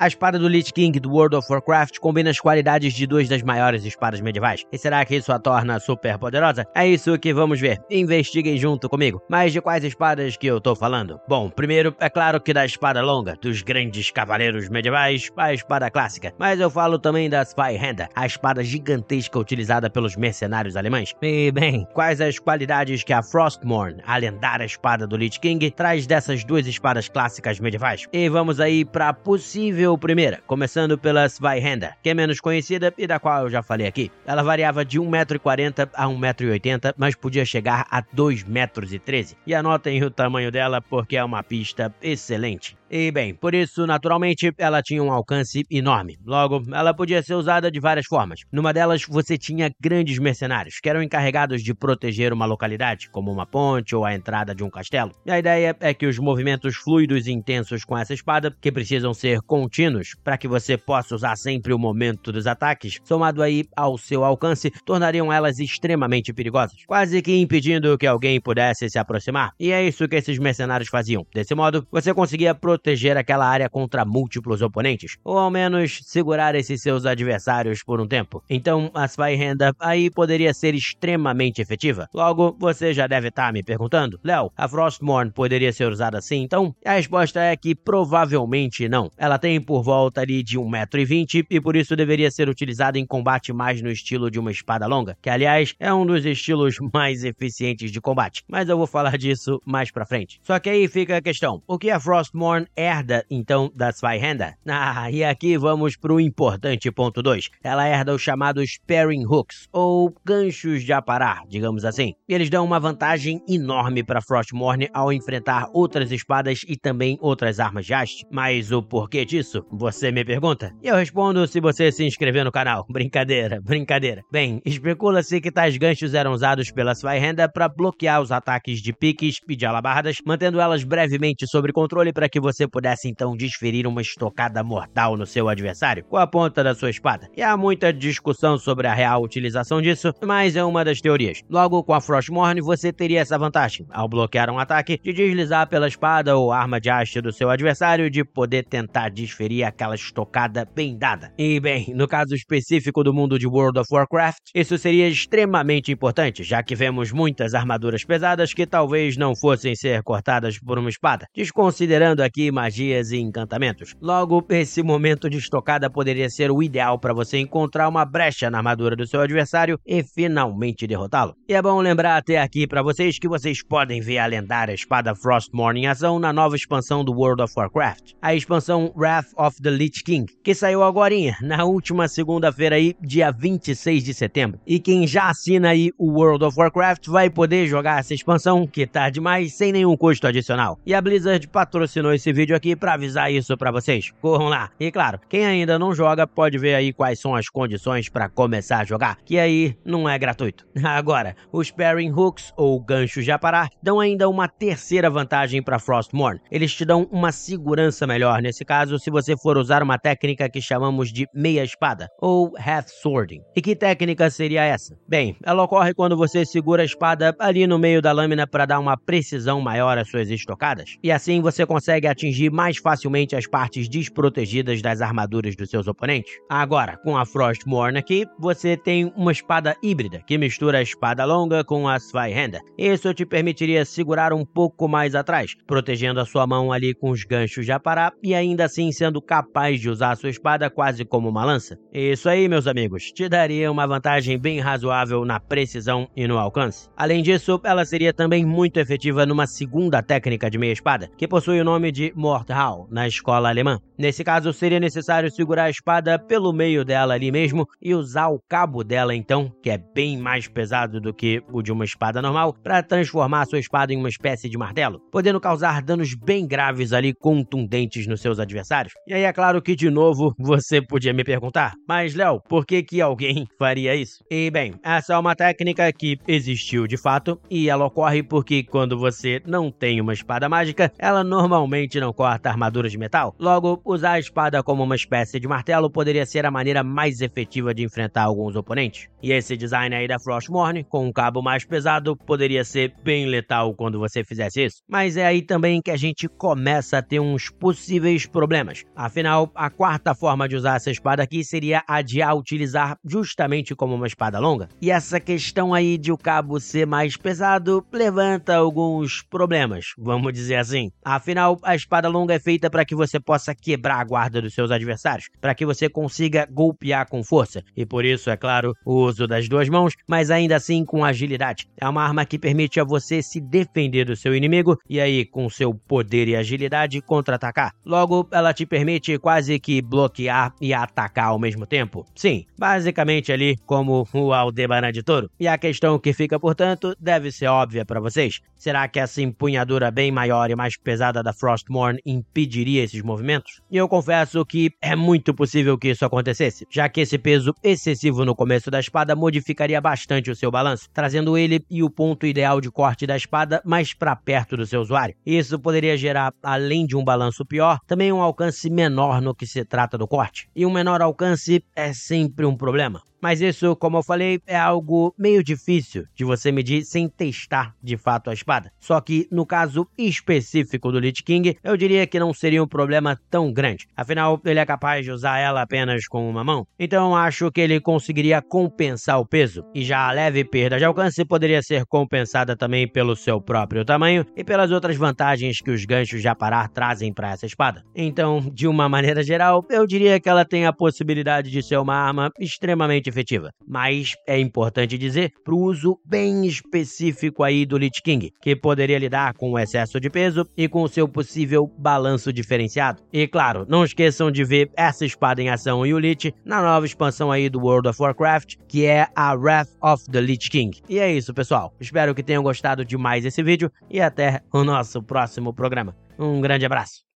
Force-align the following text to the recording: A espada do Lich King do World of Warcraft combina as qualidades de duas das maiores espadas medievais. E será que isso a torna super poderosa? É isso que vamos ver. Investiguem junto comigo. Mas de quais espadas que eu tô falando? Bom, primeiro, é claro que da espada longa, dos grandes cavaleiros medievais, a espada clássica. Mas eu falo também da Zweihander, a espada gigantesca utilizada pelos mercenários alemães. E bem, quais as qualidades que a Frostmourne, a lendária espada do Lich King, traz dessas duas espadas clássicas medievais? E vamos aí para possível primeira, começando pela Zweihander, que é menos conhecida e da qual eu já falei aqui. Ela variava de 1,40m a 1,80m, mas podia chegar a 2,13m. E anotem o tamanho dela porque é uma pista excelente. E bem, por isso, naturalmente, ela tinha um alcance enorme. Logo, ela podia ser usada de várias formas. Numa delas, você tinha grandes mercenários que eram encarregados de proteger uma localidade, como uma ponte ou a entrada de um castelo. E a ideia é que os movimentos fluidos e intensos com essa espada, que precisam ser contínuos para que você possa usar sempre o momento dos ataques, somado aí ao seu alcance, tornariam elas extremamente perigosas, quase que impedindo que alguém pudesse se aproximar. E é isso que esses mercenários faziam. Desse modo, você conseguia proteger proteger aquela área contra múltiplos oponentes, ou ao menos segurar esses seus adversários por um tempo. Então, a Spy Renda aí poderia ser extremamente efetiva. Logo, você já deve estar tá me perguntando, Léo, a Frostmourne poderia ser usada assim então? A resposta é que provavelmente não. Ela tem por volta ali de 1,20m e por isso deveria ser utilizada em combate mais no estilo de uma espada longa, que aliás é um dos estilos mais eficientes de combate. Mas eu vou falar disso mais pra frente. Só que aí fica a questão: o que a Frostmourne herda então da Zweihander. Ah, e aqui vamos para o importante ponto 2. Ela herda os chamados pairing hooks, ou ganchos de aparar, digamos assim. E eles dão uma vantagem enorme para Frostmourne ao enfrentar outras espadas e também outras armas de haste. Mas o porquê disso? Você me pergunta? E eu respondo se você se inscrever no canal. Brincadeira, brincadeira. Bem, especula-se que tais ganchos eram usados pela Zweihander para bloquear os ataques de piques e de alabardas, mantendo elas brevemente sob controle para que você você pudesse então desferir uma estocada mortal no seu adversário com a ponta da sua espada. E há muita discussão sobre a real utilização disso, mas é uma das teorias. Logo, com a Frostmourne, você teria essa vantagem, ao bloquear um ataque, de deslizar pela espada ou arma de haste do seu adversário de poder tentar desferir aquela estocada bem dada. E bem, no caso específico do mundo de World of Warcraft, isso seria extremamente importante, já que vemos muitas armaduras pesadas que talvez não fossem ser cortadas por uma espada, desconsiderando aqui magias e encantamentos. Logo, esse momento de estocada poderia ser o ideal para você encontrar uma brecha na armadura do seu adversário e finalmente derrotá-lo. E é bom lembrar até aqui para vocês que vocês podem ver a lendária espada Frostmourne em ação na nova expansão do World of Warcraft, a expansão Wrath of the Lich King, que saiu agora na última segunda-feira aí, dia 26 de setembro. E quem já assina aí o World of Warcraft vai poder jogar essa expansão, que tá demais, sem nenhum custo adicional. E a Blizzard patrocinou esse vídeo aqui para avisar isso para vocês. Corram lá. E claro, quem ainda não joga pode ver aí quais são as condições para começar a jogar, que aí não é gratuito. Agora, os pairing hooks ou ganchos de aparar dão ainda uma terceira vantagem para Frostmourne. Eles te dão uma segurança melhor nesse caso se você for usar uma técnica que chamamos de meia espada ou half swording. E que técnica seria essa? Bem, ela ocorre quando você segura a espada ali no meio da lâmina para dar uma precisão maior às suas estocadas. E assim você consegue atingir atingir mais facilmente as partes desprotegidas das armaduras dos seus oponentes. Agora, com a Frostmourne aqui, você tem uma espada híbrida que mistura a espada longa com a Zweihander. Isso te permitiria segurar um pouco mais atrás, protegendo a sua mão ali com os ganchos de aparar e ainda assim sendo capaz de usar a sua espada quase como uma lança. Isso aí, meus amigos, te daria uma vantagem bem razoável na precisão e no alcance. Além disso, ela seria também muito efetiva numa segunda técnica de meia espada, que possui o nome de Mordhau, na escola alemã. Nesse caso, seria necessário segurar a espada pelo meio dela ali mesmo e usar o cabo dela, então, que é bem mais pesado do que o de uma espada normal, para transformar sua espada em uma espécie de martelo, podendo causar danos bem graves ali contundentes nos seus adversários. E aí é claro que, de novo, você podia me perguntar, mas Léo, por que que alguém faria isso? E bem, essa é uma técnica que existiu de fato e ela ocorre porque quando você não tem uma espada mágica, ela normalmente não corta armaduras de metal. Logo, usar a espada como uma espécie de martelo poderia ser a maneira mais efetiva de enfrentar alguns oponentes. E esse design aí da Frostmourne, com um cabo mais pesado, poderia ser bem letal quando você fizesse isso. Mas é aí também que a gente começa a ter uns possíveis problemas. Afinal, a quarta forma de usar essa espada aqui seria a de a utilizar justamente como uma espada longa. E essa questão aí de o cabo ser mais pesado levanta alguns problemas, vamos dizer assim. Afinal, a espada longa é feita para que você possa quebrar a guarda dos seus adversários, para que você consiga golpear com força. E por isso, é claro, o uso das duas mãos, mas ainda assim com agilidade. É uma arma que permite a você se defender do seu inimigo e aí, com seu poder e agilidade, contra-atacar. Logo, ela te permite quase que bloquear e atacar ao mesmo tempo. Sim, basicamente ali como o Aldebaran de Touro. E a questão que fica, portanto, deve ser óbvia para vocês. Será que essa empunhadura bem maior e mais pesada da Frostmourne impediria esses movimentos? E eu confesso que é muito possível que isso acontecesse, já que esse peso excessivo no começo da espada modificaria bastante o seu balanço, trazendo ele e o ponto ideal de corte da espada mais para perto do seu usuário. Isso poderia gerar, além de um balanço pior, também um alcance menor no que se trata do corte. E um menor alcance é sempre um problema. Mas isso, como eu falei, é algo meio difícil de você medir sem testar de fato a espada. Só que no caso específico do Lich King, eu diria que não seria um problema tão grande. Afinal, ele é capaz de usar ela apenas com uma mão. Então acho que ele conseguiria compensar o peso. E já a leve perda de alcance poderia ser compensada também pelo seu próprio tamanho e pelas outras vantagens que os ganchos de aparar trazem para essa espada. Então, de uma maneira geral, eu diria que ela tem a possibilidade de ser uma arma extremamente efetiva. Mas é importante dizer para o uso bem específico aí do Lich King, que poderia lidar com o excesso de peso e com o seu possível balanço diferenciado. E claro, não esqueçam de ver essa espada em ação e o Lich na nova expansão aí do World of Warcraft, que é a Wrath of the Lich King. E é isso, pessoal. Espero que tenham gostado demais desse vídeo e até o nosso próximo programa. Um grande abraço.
A 0.00 0.06
espada 0.06 0.38
do 0.38 0.46
Lich 0.46 0.72
King 0.72 1.00
do 1.00 1.10
World 1.10 1.34
of 1.34 1.50
Warcraft 1.50 1.98
combina 1.98 2.30
as 2.30 2.38
qualidades 2.38 2.92
de 2.94 3.04
duas 3.04 3.28
das 3.28 3.42
maiores 3.42 3.84
espadas 3.84 4.20
medievais. 4.20 4.64
E 4.70 4.78
será 4.78 5.04
que 5.04 5.16
isso 5.16 5.32
a 5.32 5.40
torna 5.40 5.80
super 5.80 6.16
poderosa? 6.18 6.64
É 6.72 6.86
isso 6.86 7.18
que 7.18 7.34
vamos 7.34 7.58
ver. 7.60 7.80
Investiguem 7.90 8.56
junto 8.58 8.88
comigo. 8.88 9.20
Mas 9.28 9.52
de 9.52 9.60
quais 9.60 9.82
espadas 9.82 10.36
que 10.36 10.46
eu 10.46 10.60
tô 10.60 10.76
falando? 10.76 11.20
Bom, 11.28 11.50
primeiro, 11.50 11.96
é 11.98 12.08
claro 12.08 12.40
que 12.40 12.54
da 12.54 12.64
espada 12.64 13.02
longa, 13.02 13.34
dos 13.42 13.62
grandes 13.62 14.12
cavaleiros 14.12 14.68
medievais, 14.68 15.32
a 15.36 15.52
espada 15.52 15.90
clássica. 15.90 16.32
Mas 16.38 16.60
eu 16.60 16.70
falo 16.70 16.96
também 16.96 17.28
da 17.28 17.44
Zweihander, 17.44 18.08
a 18.14 18.24
espada 18.24 18.62
gigantesca 18.62 19.36
utilizada 19.36 19.90
pelos 19.90 20.14
mercenários 20.14 20.76
alemães. 20.76 21.12
E 21.20 21.50
bem, 21.50 21.84
quais 21.92 22.20
as 22.20 22.38
qualidades 22.38 23.02
que 23.02 23.12
a 23.12 23.20
Frostmourne, 23.20 24.00
a 24.06 24.16
lendária 24.16 24.64
espada 24.64 25.08
do 25.08 25.16
Lich 25.16 25.40
King, 25.40 25.68
traz 25.72 26.06
dessas 26.06 26.44
duas 26.44 26.68
espadas 26.68 27.08
clássicas 27.08 27.58
medievais? 27.58 28.06
E 28.12 28.28
vamos 28.28 28.60
aí 28.60 28.84
para 28.84 29.12
possível 29.12 29.87
primeira, 29.96 30.40
começando 30.46 30.98
pela 30.98 31.26
Zweihander, 31.28 31.96
que 32.02 32.10
é 32.10 32.14
menos 32.14 32.40
conhecida 32.40 32.92
e 32.98 33.06
da 33.06 33.18
qual 33.18 33.44
eu 33.44 33.50
já 33.50 33.62
falei 33.62 33.86
aqui. 33.86 34.10
Ela 34.26 34.42
variava 34.42 34.84
de 34.84 35.00
1,40m 35.00 35.88
a 35.94 36.06
1,80m, 36.06 36.94
mas 36.96 37.14
podia 37.14 37.44
chegar 37.44 37.86
a 37.90 38.02
2,13m. 38.02 39.36
E 39.46 39.54
anotem 39.54 40.02
o 40.02 40.10
tamanho 40.10 40.50
dela 40.50 40.80
porque 40.80 41.16
é 41.16 41.24
uma 41.24 41.42
pista 41.42 41.94
excelente. 42.02 42.77
E 42.90 43.10
bem, 43.10 43.34
por 43.34 43.54
isso, 43.54 43.86
naturalmente, 43.86 44.50
ela 44.56 44.82
tinha 44.82 45.02
um 45.02 45.12
alcance 45.12 45.62
enorme. 45.70 46.18
Logo, 46.24 46.62
ela 46.72 46.94
podia 46.94 47.22
ser 47.22 47.34
usada 47.34 47.70
de 47.70 47.78
várias 47.78 48.06
formas. 48.06 48.40
Numa 48.50 48.72
delas, 48.72 49.02
você 49.06 49.36
tinha 49.36 49.70
grandes 49.78 50.18
mercenários 50.18 50.80
que 50.80 50.88
eram 50.88 51.02
encarregados 51.02 51.62
de 51.62 51.74
proteger 51.74 52.32
uma 52.32 52.46
localidade, 52.46 53.10
como 53.10 53.30
uma 53.30 53.44
ponte 53.44 53.94
ou 53.94 54.06
a 54.06 54.14
entrada 54.14 54.54
de 54.54 54.64
um 54.64 54.70
castelo. 54.70 55.12
E 55.26 55.30
a 55.30 55.38
ideia 55.38 55.76
é 55.80 55.92
que 55.92 56.06
os 56.06 56.18
movimentos 56.18 56.76
fluidos 56.76 57.26
e 57.26 57.32
intensos 57.32 57.84
com 57.84 57.96
essa 57.96 58.14
espada, 58.14 58.56
que 58.58 58.72
precisam 58.72 59.12
ser 59.12 59.42
contínuos 59.42 60.14
para 60.24 60.38
que 60.38 60.48
você 60.48 60.78
possa 60.78 61.14
usar 61.14 61.36
sempre 61.36 61.74
o 61.74 61.78
momento 61.78 62.32
dos 62.32 62.46
ataques, 62.46 62.98
somado 63.04 63.42
aí 63.42 63.64
ao 63.76 63.98
seu 63.98 64.24
alcance, 64.24 64.70
tornariam 64.86 65.30
elas 65.30 65.58
extremamente 65.58 66.32
perigosas, 66.32 66.84
quase 66.86 67.20
que 67.20 67.36
impedindo 67.36 67.98
que 67.98 68.06
alguém 68.06 68.40
pudesse 68.40 68.88
se 68.88 68.98
aproximar. 68.98 69.52
E 69.60 69.72
é 69.72 69.86
isso 69.86 70.08
que 70.08 70.16
esses 70.16 70.38
mercenários 70.38 70.88
faziam. 70.88 71.26
Desse 71.34 71.54
modo, 71.54 71.86
você 71.90 72.14
conseguia 72.14 72.54
proteger 72.54 72.77
proteger 72.78 73.16
aquela 73.16 73.46
área 73.46 73.68
contra 73.68 74.04
múltiplos 74.04 74.62
oponentes, 74.62 75.16
ou 75.24 75.36
ao 75.36 75.50
menos 75.50 76.00
segurar 76.04 76.54
esses 76.54 76.80
seus 76.80 77.04
adversários 77.04 77.82
por 77.82 78.00
um 78.00 78.06
tempo. 78.06 78.42
Então, 78.48 78.90
a 78.94 79.04
Spy 79.06 79.34
Renda 79.34 79.74
aí 79.80 80.08
poderia 80.10 80.54
ser 80.54 80.74
extremamente 80.74 81.60
efetiva. 81.60 82.08
Logo, 82.14 82.56
você 82.58 82.94
já 82.94 83.06
deve 83.06 83.28
estar 83.28 83.46
tá 83.46 83.52
me 83.52 83.62
perguntando, 83.62 84.20
Léo, 84.22 84.52
a 84.56 84.68
Frostmourne 84.68 85.32
poderia 85.32 85.72
ser 85.72 85.90
usada 85.90 86.18
assim 86.18 86.42
então? 86.42 86.74
A 86.84 86.92
resposta 86.92 87.40
é 87.40 87.56
que 87.56 87.74
provavelmente 87.74 88.88
não. 88.88 89.10
Ela 89.18 89.38
tem 89.38 89.60
por 89.60 89.82
volta 89.82 90.20
ali 90.20 90.42
de 90.42 90.58
1,20m 90.58 91.46
e 91.50 91.60
por 91.60 91.74
isso 91.74 91.96
deveria 91.96 92.30
ser 92.30 92.48
utilizada 92.48 92.98
em 92.98 93.06
combate 93.06 93.52
mais 93.52 93.82
no 93.82 93.90
estilo 93.90 94.30
de 94.30 94.38
uma 94.38 94.52
espada 94.52 94.86
longa, 94.86 95.16
que 95.20 95.28
aliás 95.28 95.74
é 95.80 95.92
um 95.92 96.06
dos 96.06 96.24
estilos 96.24 96.76
mais 96.94 97.24
eficientes 97.24 97.90
de 97.90 98.00
combate. 98.00 98.44
Mas 98.48 98.68
eu 98.68 98.78
vou 98.78 98.86
falar 98.86 99.18
disso 99.18 99.60
mais 99.66 99.90
pra 99.90 100.06
frente. 100.06 100.38
Só 100.42 100.58
que 100.60 100.70
aí 100.70 100.86
fica 100.86 101.16
a 101.16 101.22
questão: 101.22 101.60
o 101.66 101.78
que 101.78 101.90
a 101.90 101.98
Frostmourne 101.98 102.67
herda 102.76 103.24
então 103.30 103.70
da 103.74 103.90
Zweihander. 103.90 104.54
Ah, 104.80 105.10
e 105.10 105.24
aqui 105.24 105.56
vamos 105.58 105.96
para 105.96 106.12
o 106.12 106.20
importante 106.20 106.90
ponto 106.90 107.22
2. 107.22 107.48
Ela 107.64 107.86
herda 107.88 108.14
os 108.14 108.22
chamados 108.22 108.78
pairing 108.86 109.24
hooks, 109.26 109.66
ou 109.72 110.14
ganchos 110.24 110.84
de 110.84 110.92
aparar, 110.92 111.42
digamos 111.48 111.84
assim. 111.84 112.14
E 112.28 112.34
eles 112.34 112.48
dão 112.48 112.64
uma 112.64 112.78
vantagem 112.78 113.40
enorme 113.48 114.04
para 114.04 114.20
Frostmourne 114.20 114.88
ao 114.94 115.12
enfrentar 115.12 115.68
outras 115.72 116.12
espadas 116.12 116.60
e 116.68 116.76
também 116.76 117.18
outras 117.20 117.58
armas 117.58 117.86
de 117.86 117.94
haste. 117.94 118.24
Mas 118.30 118.70
o 118.70 118.82
porquê 118.82 119.24
disso? 119.24 119.64
Você 119.72 120.12
me 120.12 120.24
pergunta? 120.24 120.72
E 120.82 120.88
eu 120.88 120.96
respondo 120.96 121.46
se 121.46 121.60
você 121.60 121.90
se 121.90 122.04
inscrever 122.04 122.44
no 122.44 122.52
canal. 122.52 122.86
Brincadeira, 122.90 123.60
brincadeira. 123.60 124.22
Bem, 124.30 124.60
especula-se 124.64 125.40
que 125.40 125.50
tais 125.50 125.76
ganchos 125.76 126.14
eram 126.14 126.32
usados 126.32 126.70
pela 126.70 126.94
Zweihander 126.94 127.50
para 127.52 127.68
bloquear 127.68 128.20
os 128.20 128.32
ataques 128.32 128.80
de 128.80 128.92
piques 128.92 129.40
e 129.48 129.56
de 129.56 129.66
alabardas, 129.66 130.18
mantendo 130.24 130.60
elas 130.60 130.84
brevemente 130.84 131.46
sob 131.46 131.72
controle 131.72 132.12
para 132.12 132.28
que 132.28 132.40
você 132.40 132.57
você 132.58 132.66
pudesse 132.66 133.08
então 133.08 133.36
desferir 133.36 133.86
uma 133.86 134.02
estocada 134.02 134.64
mortal 134.64 135.16
no 135.16 135.24
seu 135.24 135.48
adversário 135.48 136.04
com 136.04 136.16
a 136.16 136.26
ponta 136.26 136.64
da 136.64 136.74
sua 136.74 136.90
espada. 136.90 137.28
E 137.36 137.42
há 137.42 137.56
muita 137.56 137.92
discussão 137.92 138.58
sobre 138.58 138.88
a 138.88 138.94
real 138.94 139.22
utilização 139.22 139.80
disso, 139.80 140.12
mas 140.24 140.56
é 140.56 140.64
uma 140.64 140.84
das 140.84 141.00
teorias. 141.00 141.40
Logo, 141.48 141.84
com 141.84 141.94
a 141.94 142.00
Frostmourne, 142.00 142.60
você 142.60 142.92
teria 142.92 143.20
essa 143.20 143.38
vantagem, 143.38 143.86
ao 143.90 144.08
bloquear 144.08 144.50
um 144.50 144.58
ataque, 144.58 144.98
de 145.04 145.12
deslizar 145.12 145.68
pela 145.68 145.86
espada 145.86 146.36
ou 146.36 146.50
arma 146.50 146.80
de 146.80 146.90
haste 146.90 147.20
do 147.20 147.32
seu 147.32 147.48
adversário 147.48 148.10
de 148.10 148.24
poder 148.24 148.64
tentar 148.64 149.10
desferir 149.10 149.62
aquela 149.62 149.94
estocada 149.94 150.66
bem 150.74 150.98
dada. 150.98 151.32
E 151.38 151.60
bem, 151.60 151.94
no 151.94 152.08
caso 152.08 152.34
específico 152.34 153.04
do 153.04 153.14
mundo 153.14 153.38
de 153.38 153.46
World 153.46 153.78
of 153.78 153.88
Warcraft, 153.92 154.50
isso 154.52 154.76
seria 154.76 155.08
extremamente 155.08 155.92
importante, 155.92 156.42
já 156.42 156.60
que 156.60 156.74
vemos 156.74 157.12
muitas 157.12 157.54
armaduras 157.54 158.04
pesadas 158.04 158.52
que 158.52 158.66
talvez 158.66 159.16
não 159.16 159.36
fossem 159.36 159.76
ser 159.76 160.02
cortadas 160.02 160.58
por 160.58 160.76
uma 160.76 160.90
espada, 160.90 161.26
desconsiderando 161.32 162.20
aqui 162.20 162.47
magias 162.52 163.10
e 163.10 163.18
encantamentos. 163.18 163.94
Logo, 164.00 164.44
esse 164.50 164.82
momento 164.82 165.28
de 165.28 165.38
estocada 165.38 165.90
poderia 165.90 166.30
ser 166.30 166.50
o 166.50 166.62
ideal 166.62 166.98
para 166.98 167.12
você 167.12 167.38
encontrar 167.38 167.88
uma 167.88 168.04
brecha 168.04 168.50
na 168.50 168.58
armadura 168.58 168.94
do 168.94 169.06
seu 169.06 169.20
adversário 169.20 169.80
e 169.84 170.02
finalmente 170.04 170.86
derrotá-lo. 170.86 171.34
E 171.48 171.54
é 171.54 171.60
bom 171.60 171.80
lembrar 171.80 172.16
até 172.16 172.40
aqui 172.40 172.66
para 172.66 172.82
vocês 172.82 173.18
que 173.18 173.28
vocês 173.28 173.62
podem 173.62 174.00
ver 174.00 174.18
a 174.18 174.26
lendária 174.26 174.72
espada 174.72 175.14
Frostmourne 175.14 175.80
em 175.80 175.86
ação 175.86 176.18
na 176.18 176.32
nova 176.32 176.54
expansão 176.54 177.04
do 177.04 177.12
World 177.12 177.42
of 177.42 177.52
Warcraft, 177.56 178.12
a 178.22 178.34
expansão 178.34 178.92
Wrath 178.96 179.32
of 179.36 179.60
the 179.60 179.70
Lich 179.70 180.04
King, 180.04 180.32
que 180.44 180.54
saiu 180.54 180.82
agora 180.82 181.08
na 181.40 181.64
última 181.64 182.06
segunda-feira 182.06 182.76
aí, 182.76 182.94
dia 183.00 183.30
26 183.30 184.04
de 184.04 184.12
setembro. 184.12 184.60
E 184.66 184.78
quem 184.78 185.06
já 185.06 185.30
assina 185.30 185.70
aí 185.70 185.90
o 185.96 186.12
World 186.12 186.44
of 186.44 186.58
Warcraft 186.58 187.06
vai 187.06 187.30
poder 187.30 187.66
jogar 187.66 188.00
essa 188.00 188.12
expansão, 188.12 188.66
que 188.66 188.86
tá 188.86 189.08
demais, 189.08 189.56
sem 189.56 189.72
nenhum 189.72 189.96
custo 189.96 190.26
adicional. 190.26 190.78
E 190.84 190.92
a 190.92 191.00
Blizzard 191.00 191.48
patrocinou 191.48 192.12
esse 192.12 192.30
vídeo 192.38 192.54
aqui 192.54 192.76
para 192.76 192.94
avisar 192.94 193.32
isso 193.32 193.56
para 193.56 193.72
vocês. 193.72 194.12
Corram 194.20 194.48
lá. 194.48 194.70
E 194.78 194.92
claro, 194.92 195.18
quem 195.28 195.44
ainda 195.44 195.76
não 195.76 195.92
joga 195.92 196.24
pode 196.24 196.56
ver 196.56 196.76
aí 196.76 196.92
quais 196.92 197.18
são 197.18 197.34
as 197.34 197.48
condições 197.48 198.08
para 198.08 198.28
começar 198.28 198.78
a 198.78 198.84
jogar, 198.84 199.16
que 199.24 199.40
aí 199.40 199.76
não 199.84 200.08
é 200.08 200.16
gratuito. 200.16 200.64
Agora, 200.84 201.34
os 201.50 201.72
pairing 201.72 202.12
hooks 202.12 202.52
ou 202.56 202.80
ganchos 202.80 203.24
de 203.24 203.32
aparar 203.32 203.68
dão 203.82 203.98
ainda 203.98 204.28
uma 204.28 204.46
terceira 204.46 205.10
vantagem 205.10 205.60
para 205.60 205.80
Frostmourne. 205.80 206.40
Eles 206.48 206.72
te 206.72 206.84
dão 206.84 207.08
uma 207.10 207.32
segurança 207.32 208.06
melhor 208.06 208.40
nesse 208.40 208.64
caso 208.64 209.00
se 209.00 209.10
você 209.10 209.36
for 209.36 209.58
usar 209.58 209.82
uma 209.82 209.98
técnica 209.98 210.48
que 210.48 210.62
chamamos 210.62 211.12
de 211.12 211.26
meia 211.34 211.64
espada 211.64 212.06
ou 212.22 212.52
half 212.56 212.86
swording. 213.02 213.40
E 213.56 213.60
que 213.60 213.74
técnica 213.74 214.30
seria 214.30 214.62
essa? 214.62 214.96
Bem, 215.08 215.36
ela 215.44 215.64
ocorre 215.64 215.92
quando 215.92 216.16
você 216.16 216.46
segura 216.46 216.82
a 216.82 216.86
espada 216.86 217.34
ali 217.40 217.66
no 217.66 217.80
meio 217.80 218.00
da 218.00 218.12
lâmina 218.12 218.46
para 218.46 218.64
dar 218.64 218.78
uma 218.78 218.96
precisão 218.96 219.60
maior 219.60 219.98
às 219.98 220.08
suas 220.08 220.30
estocadas. 220.30 220.96
E 221.02 221.10
assim 221.10 221.40
você 221.40 221.66
consegue 221.66 222.06
atingir 222.06 222.27
atingir 222.28 222.50
mais 222.50 222.76
facilmente 222.76 223.34
as 223.34 223.46
partes 223.46 223.88
desprotegidas 223.88 224.82
das 224.82 225.00
armaduras 225.00 225.56
dos 225.56 225.70
seus 225.70 225.88
oponentes. 225.88 226.32
Agora, 226.48 226.96
com 226.98 227.16
a 227.16 227.24
Frostmourne 227.24 227.98
aqui, 227.98 228.26
você 228.38 228.76
tem 228.76 229.12
uma 229.16 229.32
espada 229.32 229.74
híbrida 229.82 230.22
que 230.26 230.36
mistura 230.36 230.78
a 230.78 230.82
espada 230.82 231.24
longa 231.24 231.64
com 231.64 231.88
a 231.88 231.98
Zweihander. 231.98 232.60
Isso 232.76 233.12
te 233.14 233.24
permitiria 233.24 233.84
segurar 233.84 234.32
um 234.32 234.44
pouco 234.44 234.86
mais 234.86 235.14
atrás, 235.14 235.54
protegendo 235.66 236.20
a 236.20 236.26
sua 236.26 236.46
mão 236.46 236.70
ali 236.70 236.94
com 236.94 237.10
os 237.10 237.24
ganchos 237.24 237.64
de 237.64 237.72
aparar 237.72 238.12
e 238.22 238.34
ainda 238.34 238.64
assim 238.64 238.92
sendo 238.92 239.22
capaz 239.22 239.80
de 239.80 239.88
usar 239.88 240.12
a 240.12 240.16
sua 240.16 240.30
espada 240.30 240.68
quase 240.68 241.04
como 241.04 241.28
uma 241.28 241.44
lança. 241.44 241.78
Isso 241.92 242.28
aí, 242.28 242.48
meus 242.48 242.66
amigos, 242.66 243.10
te 243.12 243.28
daria 243.28 243.72
uma 243.72 243.86
vantagem 243.86 244.38
bem 244.38 244.60
razoável 244.60 245.24
na 245.24 245.40
precisão 245.40 246.08
e 246.14 246.26
no 246.26 246.38
alcance. 246.38 246.88
Além 246.96 247.22
disso, 247.22 247.60
ela 247.64 247.84
seria 247.84 248.12
também 248.12 248.44
muito 248.44 248.78
efetiva 248.78 249.24
numa 249.24 249.46
segunda 249.46 250.02
técnica 250.02 250.50
de 250.50 250.58
meia 250.58 250.72
espada, 250.72 251.08
que 251.16 251.26
possui 251.26 251.60
o 251.60 251.64
nome 251.64 251.90
de 251.90 252.07
Mordhau, 252.14 252.86
na 252.90 253.06
escola 253.06 253.48
alemã. 253.48 253.78
Nesse 253.98 254.22
caso, 254.22 254.52
seria 254.52 254.78
necessário 254.78 255.30
segurar 255.30 255.64
a 255.64 255.70
espada 255.70 256.18
pelo 256.18 256.52
meio 256.52 256.84
dela 256.84 257.14
ali 257.14 257.32
mesmo 257.32 257.66
e 257.82 257.94
usar 257.94 258.28
o 258.28 258.40
cabo 258.48 258.84
dela, 258.84 259.14
então, 259.14 259.50
que 259.62 259.70
é 259.70 259.78
bem 259.78 260.16
mais 260.16 260.46
pesado 260.46 261.00
do 261.00 261.12
que 261.12 261.42
o 261.52 261.62
de 261.62 261.72
uma 261.72 261.84
espada 261.84 262.22
normal, 262.22 262.54
para 262.62 262.82
transformar 262.82 263.46
sua 263.46 263.58
espada 263.58 263.92
em 263.92 263.96
uma 263.96 264.08
espécie 264.08 264.48
de 264.48 264.56
martelo, 264.56 265.00
podendo 265.10 265.40
causar 265.40 265.82
danos 265.82 266.14
bem 266.14 266.46
graves 266.46 266.92
ali 266.92 267.12
contundentes 267.12 268.06
nos 268.06 268.20
seus 268.20 268.38
adversários. 268.38 268.92
E 269.06 269.14
aí 269.14 269.22
é 269.22 269.32
claro 269.32 269.60
que, 269.60 269.74
de 269.74 269.90
novo, 269.90 270.32
você 270.38 270.80
podia 270.80 271.12
me 271.12 271.24
perguntar, 271.24 271.72
mas 271.88 272.14
Léo, 272.14 272.40
por 272.48 272.64
que 272.64 272.82
que 272.82 273.00
alguém 273.00 273.46
faria 273.58 273.94
isso? 273.94 274.22
E 274.30 274.50
bem, 274.50 274.74
essa 274.84 275.14
é 275.14 275.18
uma 275.18 275.34
técnica 275.34 275.92
que 275.92 276.18
existiu 276.26 276.86
de 276.86 276.96
fato 276.96 277.40
e 277.50 277.68
ela 277.68 277.86
ocorre 277.86 278.22
porque 278.22 278.62
quando 278.62 278.98
você 278.98 279.40
não 279.46 279.70
tem 279.70 280.00
uma 280.00 280.12
espada 280.12 280.48
mágica, 280.48 280.92
ela 280.98 281.24
normalmente 281.24 281.97
não 282.00 282.12
corta 282.12 282.48
armaduras 282.48 282.92
de 282.92 282.98
metal. 282.98 283.34
Logo, 283.38 283.80
usar 283.84 284.12
a 284.12 284.18
espada 284.18 284.62
como 284.62 284.82
uma 284.82 284.96
espécie 284.96 285.38
de 285.40 285.48
martelo 285.48 285.90
poderia 285.90 286.26
ser 286.26 286.46
a 286.46 286.50
maneira 286.50 286.82
mais 286.82 287.20
efetiva 287.20 287.74
de 287.74 287.84
enfrentar 287.84 288.24
alguns 288.24 288.56
oponentes. 288.56 289.08
E 289.22 289.32
esse 289.32 289.56
design 289.56 289.94
aí 289.94 290.06
da 290.06 290.18
Frostmourne, 290.18 290.84
com 290.84 291.06
um 291.06 291.12
cabo 291.12 291.42
mais 291.42 291.64
pesado, 291.64 292.16
poderia 292.16 292.64
ser 292.64 292.94
bem 293.02 293.26
letal 293.26 293.74
quando 293.74 293.98
você 293.98 294.22
fizesse 294.22 294.64
isso. 294.64 294.76
Mas 294.88 295.16
é 295.16 295.26
aí 295.26 295.42
também 295.42 295.82
que 295.82 295.90
a 295.90 295.96
gente 295.96 296.28
começa 296.28 296.98
a 296.98 297.02
ter 297.02 297.20
uns 297.20 297.50
possíveis 297.50 298.26
problemas. 298.26 298.84
Afinal, 298.94 299.50
a 299.54 299.70
quarta 299.70 300.14
forma 300.14 300.48
de 300.48 300.56
usar 300.56 300.76
essa 300.76 300.90
espada 300.90 301.22
aqui 301.22 301.44
seria 301.44 301.82
a 301.88 302.02
de 302.02 302.22
a 302.22 302.32
utilizar 302.34 302.96
justamente 303.04 303.74
como 303.74 303.94
uma 303.94 304.06
espada 304.06 304.38
longa. 304.38 304.68
E 304.80 304.90
essa 304.90 305.18
questão 305.18 305.74
aí 305.74 305.98
de 305.98 306.12
o 306.12 306.18
cabo 306.18 306.60
ser 306.60 306.86
mais 306.86 307.16
pesado 307.16 307.84
levanta 307.92 308.56
alguns 308.56 309.22
problemas, 309.22 309.86
vamos 309.98 310.32
dizer 310.32 310.56
assim. 310.56 310.90
Afinal, 311.04 311.58
a 311.62 311.74
espada 311.88 312.06
longa 312.06 312.34
é 312.34 312.38
feita 312.38 312.68
para 312.68 312.84
que 312.84 312.94
você 312.94 313.18
possa 313.18 313.54
quebrar 313.54 313.98
a 313.98 314.04
guarda 314.04 314.42
dos 314.42 314.52
seus 314.52 314.70
adversários, 314.70 315.30
para 315.40 315.54
que 315.54 315.64
você 315.64 315.88
consiga 315.88 316.46
golpear 316.50 317.08
com 317.08 317.24
força. 317.24 317.62
E 317.74 317.86
por 317.86 318.04
isso, 318.04 318.28
é 318.28 318.36
claro, 318.36 318.74
o 318.84 319.06
uso 319.06 319.26
das 319.26 319.48
duas 319.48 319.70
mãos, 319.70 319.94
mas 320.06 320.30
ainda 320.30 320.56
assim 320.56 320.84
com 320.84 321.02
agilidade. 321.02 321.66
É 321.80 321.88
uma 321.88 322.04
arma 322.04 322.26
que 322.26 322.38
permite 322.38 322.78
a 322.78 322.84
você 322.84 323.22
se 323.22 323.40
defender 323.40 324.04
do 324.04 324.14
seu 324.14 324.34
inimigo 324.34 324.78
e 324.88 325.00
aí, 325.00 325.24
com 325.24 325.48
seu 325.48 325.72
poder 325.72 326.28
e 326.28 326.36
agilidade, 326.36 327.00
contra-atacar. 327.00 327.72
Logo, 327.86 328.28
ela 328.30 328.52
te 328.52 328.66
permite 328.66 329.18
quase 329.18 329.58
que 329.58 329.80
bloquear 329.80 330.52
e 330.60 330.74
atacar 330.74 331.28
ao 331.28 331.38
mesmo 331.38 331.64
tempo. 331.64 332.04
Sim, 332.14 332.44
basicamente 332.58 333.32
ali 333.32 333.56
como 333.64 334.06
o 334.12 334.32
Aldebaran 334.34 334.92
de 334.92 335.02
Touro. 335.02 335.30
E 335.40 335.48
a 335.48 335.56
questão 335.56 335.98
que 335.98 336.12
fica, 336.12 336.38
portanto, 336.38 336.94
deve 337.00 337.32
ser 337.32 337.46
óbvia 337.46 337.86
para 337.86 337.98
vocês. 337.98 338.40
Será 338.56 338.86
que 338.88 339.00
essa 339.00 339.22
empunhadura 339.22 339.90
bem 339.90 340.12
maior 340.12 340.50
e 340.50 340.56
mais 340.56 340.76
pesada 340.76 341.22
da 341.22 341.32
Frostmourne 341.32 341.77
impediria 342.04 342.82
esses 342.82 343.02
movimentos? 343.02 343.60
E 343.70 343.76
eu 343.76 343.88
confesso 343.88 344.44
que 344.44 344.70
é 344.80 344.94
muito 344.94 345.34
possível 345.34 345.78
que 345.78 345.90
isso 345.90 346.04
acontecesse, 346.04 346.66
já 346.70 346.88
que 346.88 347.00
esse 347.00 347.18
peso 347.18 347.54
excessivo 347.62 348.24
no 348.24 348.34
começo 348.34 348.70
da 348.70 348.80
espada 348.80 349.14
modificaria 349.14 349.80
bastante 349.80 350.30
o 350.30 350.36
seu 350.36 350.50
balanço, 350.50 350.88
trazendo 350.92 351.36
ele 351.36 351.64
e 351.70 351.82
o 351.82 351.90
ponto 351.90 352.26
ideal 352.26 352.60
de 352.60 352.70
corte 352.70 353.06
da 353.06 353.16
espada 353.16 353.62
mais 353.64 353.94
para 353.94 354.16
perto 354.16 354.56
do 354.56 354.66
seu 354.66 354.80
usuário. 354.80 355.14
Isso 355.24 355.58
poderia 355.58 355.96
gerar, 355.96 356.32
além 356.42 356.86
de 356.86 356.96
um 356.96 357.04
balanço 357.04 357.44
pior, 357.44 357.78
também 357.86 358.12
um 358.12 358.22
alcance 358.22 358.68
menor 358.70 359.20
no 359.20 359.34
que 359.34 359.46
se 359.46 359.64
trata 359.64 359.98
do 359.98 360.08
corte. 360.08 360.48
E 360.54 360.64
um 360.64 360.70
menor 360.70 361.02
alcance 361.02 361.64
é 361.74 361.92
sempre 361.92 362.46
um 362.46 362.56
problema. 362.56 363.02
Mas 363.20 363.40
isso, 363.40 363.74
como 363.76 363.98
eu 363.98 364.02
falei, 364.02 364.40
é 364.46 364.56
algo 364.56 365.14
meio 365.18 365.42
difícil 365.42 366.04
de 366.14 366.24
você 366.24 366.52
medir 366.52 366.84
sem 366.84 367.08
testar 367.08 367.74
de 367.82 367.96
fato 367.96 368.30
a 368.30 368.32
espada. 368.32 368.70
Só 368.78 369.00
que 369.00 369.26
no 369.30 369.44
caso 369.44 369.88
específico 369.96 370.92
do 370.92 370.98
Lich 370.98 371.22
King, 371.22 371.56
eu 371.62 371.76
diria 371.76 372.06
que 372.06 372.18
não 372.18 372.32
seria 372.32 372.62
um 372.62 372.68
problema 372.68 373.18
tão 373.30 373.52
grande. 373.52 373.86
Afinal, 373.96 374.40
ele 374.44 374.60
é 374.60 374.66
capaz 374.66 375.04
de 375.04 375.10
usar 375.10 375.38
ela 375.38 375.62
apenas 375.62 376.06
com 376.06 376.28
uma 376.28 376.44
mão. 376.44 376.66
Então 376.78 377.16
acho 377.16 377.50
que 377.50 377.60
ele 377.60 377.80
conseguiria 377.80 378.40
compensar 378.40 379.18
o 379.18 379.26
peso. 379.26 379.64
E 379.74 379.82
já 379.82 380.08
a 380.08 380.12
leve 380.12 380.44
perda 380.44 380.78
de 380.78 380.84
alcance 380.84 381.24
poderia 381.24 381.62
ser 381.62 381.84
compensada 381.86 382.56
também 382.56 382.86
pelo 382.86 383.16
seu 383.16 383.40
próprio 383.40 383.84
tamanho 383.84 384.24
e 384.36 384.44
pelas 384.44 384.70
outras 384.70 384.96
vantagens 384.96 385.58
que 385.58 385.70
os 385.70 385.84
ganchos 385.84 386.20
de 386.20 386.28
aparar 386.28 386.68
trazem 386.68 387.12
para 387.12 387.32
essa 387.32 387.46
espada. 387.46 387.84
Então, 387.94 388.40
de 388.52 388.66
uma 388.66 388.88
maneira 388.88 389.22
geral, 389.22 389.64
eu 389.70 389.86
diria 389.86 390.20
que 390.20 390.28
ela 390.28 390.44
tem 390.44 390.66
a 390.66 390.72
possibilidade 390.72 391.50
de 391.50 391.62
ser 391.62 391.78
uma 391.78 391.94
arma 391.94 392.30
extremamente 392.38 393.07
efetiva. 393.08 393.50
Mas 393.66 394.12
é 394.26 394.38
importante 394.38 394.98
dizer 394.98 395.32
para 395.44 395.54
o 395.54 395.60
uso 395.60 395.98
bem 396.06 396.46
específico 396.46 397.42
aí 397.42 397.66
do 397.66 397.78
Lich 397.78 398.02
King, 398.02 398.30
que 398.40 398.54
poderia 398.54 398.98
lidar 398.98 399.34
com 399.34 399.52
o 399.52 399.58
excesso 399.58 400.00
de 400.00 400.10
peso 400.10 400.46
e 400.56 400.68
com 400.68 400.82
o 400.82 400.88
seu 400.88 401.08
possível 401.08 401.66
balanço 401.78 402.32
diferenciado. 402.32 403.02
E 403.12 403.26
claro, 403.26 403.66
não 403.68 403.84
esqueçam 403.84 404.30
de 404.30 404.44
ver 404.44 404.70
essa 404.76 405.04
espada 405.04 405.42
em 405.42 405.48
ação 405.48 405.86
e 405.86 405.92
o 405.92 405.98
Lich 405.98 406.32
na 406.44 406.62
nova 406.62 406.86
expansão 406.86 407.32
aí 407.32 407.48
do 407.48 407.60
World 407.60 407.88
of 407.88 408.00
Warcraft, 408.00 408.56
que 408.68 408.84
é 408.86 409.06
a 409.14 409.32
Wrath 409.34 409.70
of 409.82 410.04
the 410.10 410.20
Lich 410.20 410.50
King. 410.50 410.80
E 410.88 410.98
é 410.98 411.12
isso, 411.12 411.34
pessoal. 411.34 411.74
Espero 411.80 412.14
que 412.14 412.22
tenham 412.22 412.42
gostado 412.42 412.84
demais 412.84 413.24
desse 413.24 413.42
vídeo 413.42 413.70
e 413.90 414.00
até 414.00 414.40
o 414.52 414.64
nosso 414.64 415.02
próximo 415.02 415.52
programa. 415.52 415.96
Um 416.18 416.40
grande 416.40 416.66
abraço. 416.66 417.07